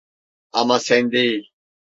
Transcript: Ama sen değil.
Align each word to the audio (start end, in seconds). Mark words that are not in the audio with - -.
Ama 0.51 0.79
sen 0.79 1.11
değil. 1.11 1.51